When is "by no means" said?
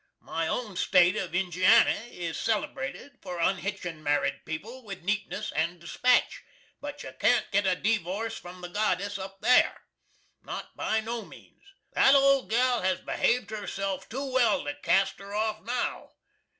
10.75-11.61